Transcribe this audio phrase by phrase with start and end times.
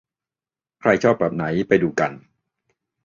[0.81, 2.11] ใครชอบแบบไหนไปดูกัน